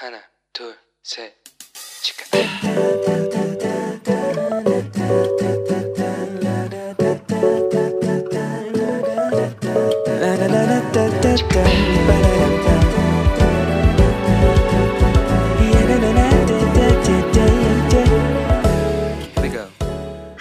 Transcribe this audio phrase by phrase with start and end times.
[0.00, 0.22] 하나,
[0.52, 1.34] 둘, 셋,
[2.02, 2.26] 치카.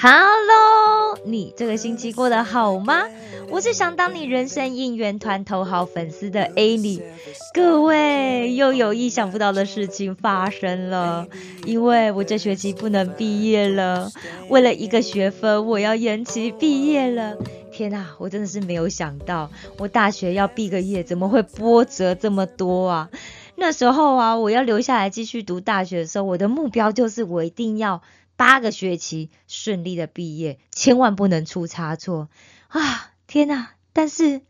[0.05, 0.38] Here
[1.60, 3.04] 这个星期过得好吗？
[3.50, 7.02] 我是想当你人生应援团头号粉丝的 A 你。
[7.52, 11.28] 各位，又有意想不到的事情发生了，
[11.66, 14.10] 因为我这学期不能毕业了，
[14.48, 17.36] 为了一个学分，我要延期毕业了。
[17.70, 23.10] 天呐，我真的是没有想到，我大学要毕个业，怎么会波折这么多啊？
[23.56, 28.00] 那时候啊，我要留下来继续读大学的时候，我的目标就是我一定要
[28.40, 32.30] 八个学期顺利的毕业，千万不能出差错
[32.68, 33.10] 啊！
[33.26, 34.40] 天呐，但是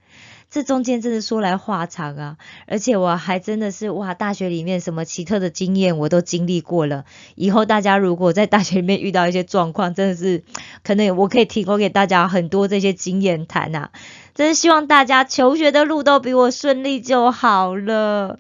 [0.49, 2.37] 这中间真的说来话长啊，
[2.69, 7.05] 而且我还真的是哇，大学里面什么奇特的经验我都经历过了。
[7.35, 10.45] 以后大家如果在大学里面遇到一些状况，真的是
[10.85, 13.91] 可能我可以提供给大家很多这些经验谈啊！
[14.37, 18.39] 真是希望大家求学的路都比我顺利就好了。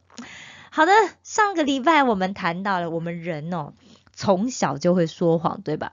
[0.70, 0.92] 好的，
[1.24, 3.72] 上个礼拜我们谈到了我们人哦，
[4.20, 5.92] 从小就会说谎，对吧？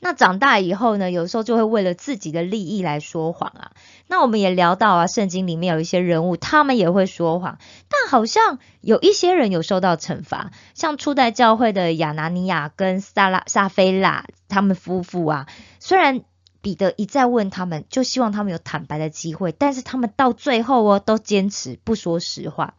[0.00, 3.72] 那长大以后呢，有时候就会为了自己的利益来说谎啊。
[4.06, 7.58] 那我们也聊到啊，圣经里面有一些人物，他们也会说谎，
[7.90, 15.46] 但好像有一些人有受到惩罚，像初代教会的亚拿尼亚跟撒拉撒菲拉他们夫妇啊，
[15.80, 16.22] 虽然
[16.62, 22.74] 彼得一再问他们，就希望他们有坦白的机会，但是他们到最后哦，都坚持不说实话。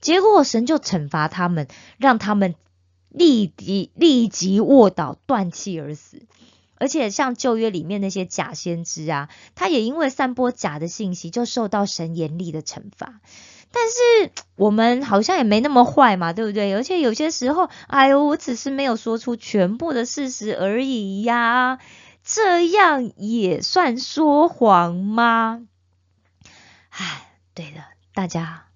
[0.00, 2.54] 结果神就惩罚他们，让他们
[3.08, 6.22] 立即立即卧倒，断气而死。
[6.80, 13.20] 而且像旧约里面那些假先知啊，他也因为散播假的信息，就受到神严厉的惩罚。
[13.72, 16.72] 但是我们好像也没那么坏嘛，对不对？
[16.74, 21.80] 而且有些时候，哎呦，我只是没有说出全部的事实而已呀，
[22.24, 25.66] 这样也算说谎吗？
[26.90, 27.82] 唉，对的，
[28.14, 28.67] 大家。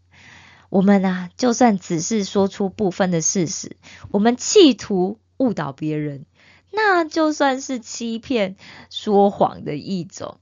[0.73, 3.77] 我们啊，就算只是说出部分的事实，
[4.11, 6.25] 我们企图误导别人，
[6.71, 8.57] 那就算是欺骗、
[8.89, 10.39] 说谎的一种。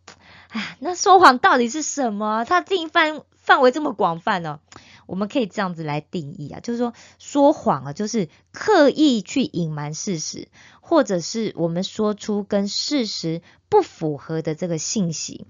[0.51, 2.45] 哎，那说谎到底是什么？
[2.45, 4.61] 它定范范围这么广泛呢？
[5.07, 10.47] 我们可以这样子来定义啊，就是说说谎啊，就是刻意去隐瞒事实，
[10.81, 15.49] 或者是我们说出跟事实不符合的这个信息。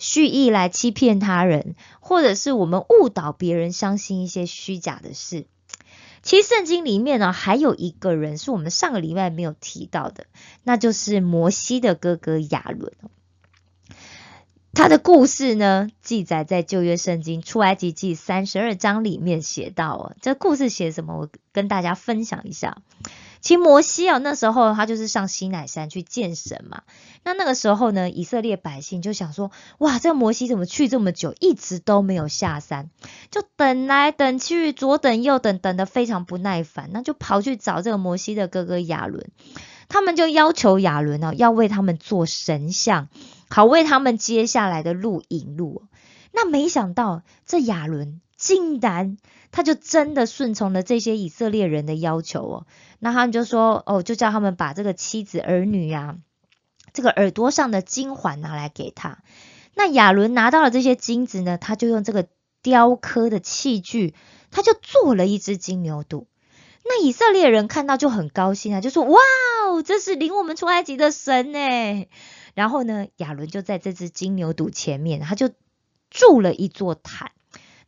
[0.00, 5.46] 蓄意来欺骗他人，或者是我们误导别人相信一些虚假的事。
[6.22, 10.26] 其实圣经里面呢，还有一个人是我们上个礼拜没有提到的，
[10.64, 12.92] 那就是摩西的哥哥亚伦。
[14.72, 20.16] 他的故事呢，记载在旧约圣经出埃及记三十二章里面写到哦。
[20.20, 21.18] 这故事写什么？
[21.18, 22.82] 我跟大家分享一下。
[23.40, 26.82] 其实摩西啊，那时候他就是上西乃山去见神嘛。
[27.24, 32.90] 那那个时候呢，以色列百姓就想说：哇，这摩西怎么去这么久，一直都没有下山？
[33.30, 39.30] 就等来等去，左等右等，等得非常不耐烦，那就跑去找这个摩西的哥哥亚伦。
[39.88, 43.08] 他们就要求亚伦呢，要为他们做神像，
[43.48, 45.82] 好为他们接下来的路引路。
[46.32, 49.18] 那没想到这亚伦竟然，
[49.52, 52.66] 他就真的顺从了这些以色列人的要求哦。
[52.98, 56.16] 那他们就说，哦，就叫他们把这个妻子儿女呀，
[56.94, 59.18] 这个耳朵上的金环拿来给他。
[59.74, 62.28] 那亚伦拿到了这些金子呢，他就用这个
[62.62, 64.14] 雕刻的器具，
[64.50, 66.24] 他就做了一只金牛犊。
[66.82, 69.18] 那以色列人看到就很高兴啊，就说：“哇
[69.68, 72.06] 哦，这是领我们出埃及的神呢！”
[72.54, 75.50] 然后呢，亚伦就在这只金牛犊前面，他就
[76.08, 77.32] 筑了一座坛，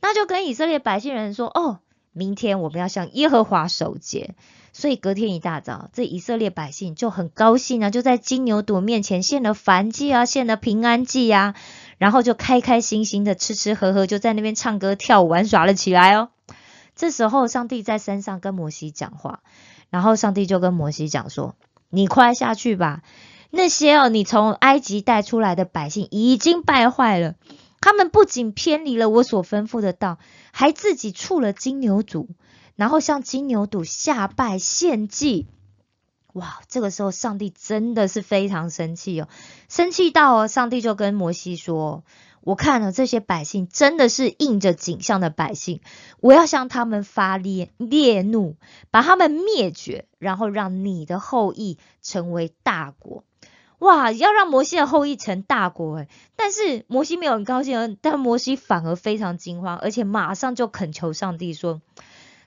[0.03, 1.79] 那就跟以色列百姓人说：“哦，
[2.13, 4.35] 明天我们要向耶和华守节。”
[4.75, 11.55] 所以隔天一大早，这以色列百姓就很高兴啊，就在金牛犊面前献了燔祭啊，献了平安祭啊，
[11.99, 16.31] 然后就开开心心的吃吃喝喝，就在那边唱歌跳舞玩耍了起来哦。
[16.97, 19.41] 这时候，上帝在山上跟摩西讲话，
[19.91, 21.55] 然后上帝就跟摩西讲说
[21.91, 23.03] ：“你快下去吧，
[23.51, 27.35] 那些哦，你从埃及带出来的百姓已经败坏了，
[27.83, 30.19] 他们不仅偏离了我所吩咐的道，
[30.53, 32.29] 还自己触了金牛犊，
[32.77, 35.49] 然后向金牛犊下拜献祭。
[36.33, 39.29] 哇，这个时候上帝真的是非常生气哦，
[39.69, 42.05] 生气到哦，上帝就跟摩西说。”
[42.45, 45.81] 我看了这些百姓，真的是应着景象的百姓。
[46.19, 48.57] 我要向他们发烈烈怒，
[48.91, 53.23] 把他们灭绝，然后让你的后裔成为大国。
[53.83, 61.83] 哇，要让摩西的后裔成大国诶但是摩西没有很高兴，但摩西反而非常惊慌，而且马上就恳求上帝说：“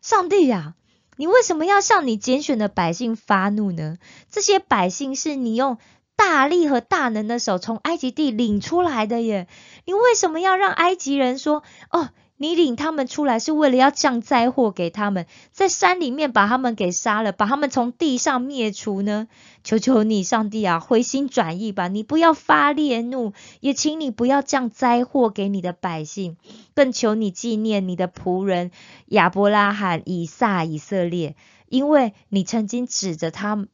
[0.02, 0.76] 上帝呀，
[1.18, 3.98] 你为什么要向你拣选的百姓发怒呢？
[4.32, 5.78] 这些百姓是你用
[6.16, 9.50] 大力和大能的手从埃及地领出来的耶，
[9.84, 12.12] 你为什么要让埃及人说哦？
[12.38, 19.28] 你领他们出来是为了要降灾祸给他们，在山里面把他们给杀了，把他们从地上灭除呢？
[19.64, 21.88] 求求你，上帝啊，回心转意吧！
[21.88, 26.36] 你不要发烈怒，也请你不要降灾祸给你的百姓，
[26.74, 28.72] 更求你纪念你的仆人
[29.08, 31.38] 亚伯拉罕、以撒、以色列，
[31.70, 33.70] 因为你曾经指着他们。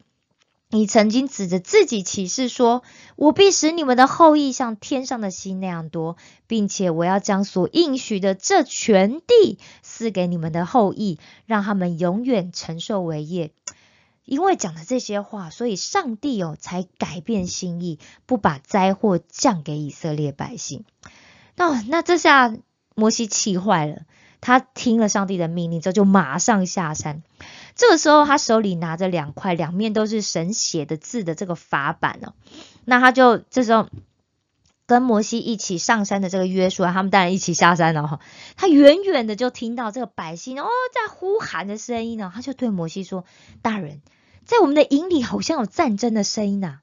[0.72, 2.82] 你曾经指着自己起誓说
[3.18, 6.16] ：“我必使你们的后裔像天上的星那样多，
[6.48, 13.52] 并且我要将所应许的这全地赐给你们的后裔，让他们永远承受为业。”
[14.24, 20.86] 因为讲了这些话，所以上帝哦才改变心意，不把灾祸降给以色列百姓。
[21.56, 22.56] 那那这下
[22.96, 24.04] 摩西气坏了，
[24.40, 27.24] 他听了上帝的命令之后，就马上下山。
[27.82, 32.34] 这个时候，他手里拿着两块两面都是神写的字的这个法板哦，
[32.86, 33.90] 那他就这时候
[34.86, 38.20] 跟摩西一起上山的这个约书亚，他们当然一起下山了哈。
[38.56, 43.26] 他远远的就听到这个百姓哦在呼喊的声音呢，他就对摩西说
[43.64, 44.04] ：“大人，
[44.46, 46.82] 在我们的营里好像有战争的声音呐。”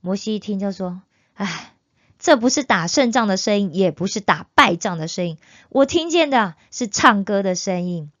[0.00, 1.02] 摩西一听就说
[1.34, 1.72] ：“哎，
[2.20, 5.36] 这不是打胜仗的声音，也不是打败仗的声音，
[5.68, 8.12] 我听见的是唱歌的声音。”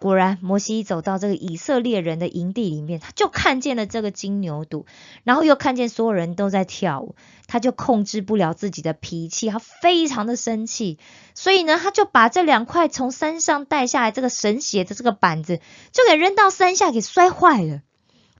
[0.00, 4.84] 果然，摩西走到这个以色列人的营地里面，他就看见了这个金牛犊，
[5.24, 7.16] 然后又看见所有人都在跳舞，
[7.48, 10.98] 他就控制不了自己的脾气，他非常的生气，
[11.34, 15.60] 所以呢，他就把这两块从山上带下来这个神写的这个板子，
[15.90, 17.82] 就给扔到山下给摔坏了。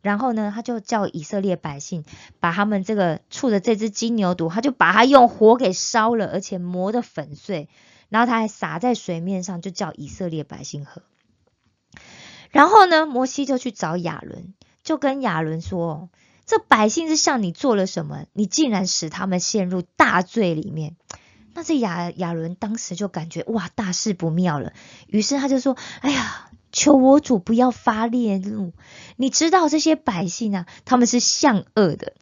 [0.00, 2.04] 然后呢，他就叫以色列百姓
[2.38, 7.68] 把他们这个处的这只金牛犊，他就把它用火给烧了，而且磨得粉碎，
[8.08, 11.02] 然后他还撒在水面上，就叫以色列百姓喝。
[12.58, 14.52] 然后呢，摩西就去找亚伦，
[14.82, 16.10] 就跟亚伦说
[16.44, 18.24] ：“这百姓是向你做了什么？
[18.32, 20.96] 你竟然使他们陷入大罪里面。”
[21.54, 24.72] 那这亚亚伦当时就感觉哇，大事不妙了。
[25.06, 28.72] 于是他就说：“哎呀，求我主不要发烈怒。
[29.14, 32.14] 你知道这些百姓啊，他们是向恶的。”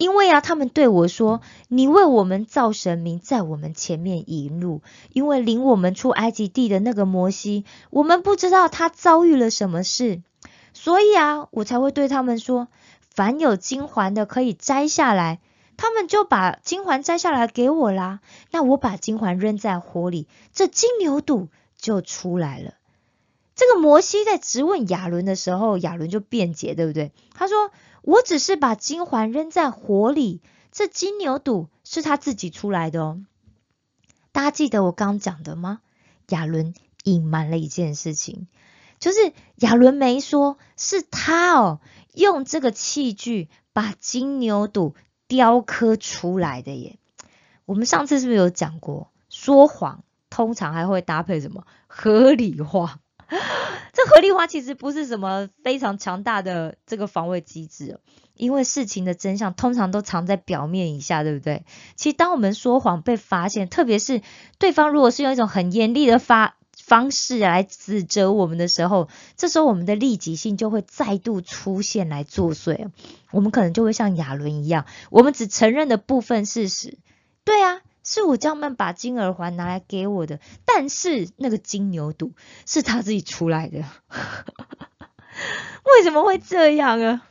[0.00, 4.80] 因为啊，他们对我说：“你为我们造神明，在我们前面引路。
[5.12, 10.22] 因为领我们出埃及地的那个摩西，我们不知道他遭遇了什么事，
[10.72, 12.68] 所以啊，我才会对他们说：
[13.14, 15.38] 凡有金环的可以摘下来。
[15.76, 18.20] 他们就把金环摘下来给我啦。
[18.50, 22.72] 那我把金环扔在火里，这金牛肚就出来了。
[23.54, 27.12] 这个摩西在质问亚伦的时候，亚伦就辩解，对不对？
[27.34, 27.70] 他说。”
[28.02, 30.40] 我只是把金环扔在火里，
[30.72, 33.22] 这金牛肚是他自己出来的哦。
[34.32, 35.80] 大家记得我刚讲的吗？
[36.28, 38.46] 亚伦隐瞒了一件事情，
[39.00, 41.80] 就是亚伦没说是他哦，
[42.14, 44.94] 用这个器具把金牛肚
[45.26, 46.98] 雕刻出来的耶。
[47.64, 53.00] 我们上次是不是有讲过，说谎通常还会搭配什么合理化？
[54.02, 57.98] 这合理化其实不是什么非常强大的这个防卫机制，
[58.34, 61.64] 因为事情的真相通常都藏在表面以下，对不对？
[61.96, 64.22] 其实当我们说谎被发现，特别是
[64.58, 72.88] 对方如果是用一种很严厉的发方式来指责我们的时候，这时候我们的利己性就会再度出现来作祟，
[73.32, 76.96] 我们可能就会像亚伦一样，我们只承认的部分事实，
[77.44, 77.82] 对啊。
[78.12, 82.32] 是我将们把金耳环拿来给我的，但是那个金牛肚
[82.66, 83.84] 是他自己出来的，
[85.86, 87.22] 为什么会这样啊？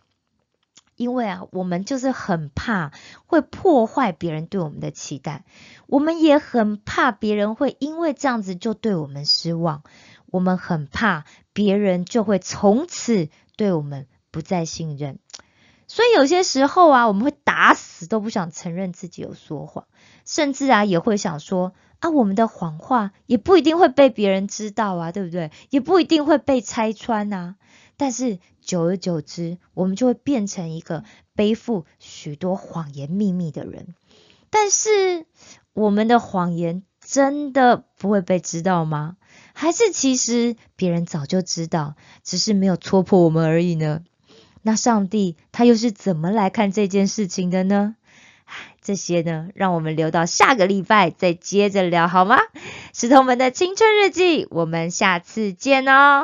[0.96, 2.94] 因为啊，我们就是很怕
[3.26, 5.44] 会破坏别人对我们的期待，
[5.86, 9.84] 我们也很怕别人会因为这样子就对我们失望，
[10.28, 15.20] 我们很怕别人就会从此对我们不再信任。
[15.88, 19.88] 所以有些时候啊，我们会打死都不想承认自己有说谎，
[20.26, 25.52] 甚至啊也会想说啊，我们的谎话也不一定会被别人知道啊，对不对？
[25.70, 27.56] 也不一定会被拆穿啊。
[27.98, 31.04] 但是久而久之，我们就会变成一个
[31.36, 33.94] 背负许多谎言秘密的人。
[34.50, 35.26] 但是
[35.74, 39.18] 我们的谎言真的不会被知道吗？
[39.54, 44.02] 还是其实别人早就知道，只是没有戳破我们而已呢？
[44.62, 47.96] 那上帝他又是怎么来看这件事情的呢？
[48.90, 52.40] 这些呢，让我们留到下个礼拜再接着聊好吗？
[52.92, 56.18] 石头们的青春日记，我们下次见哦。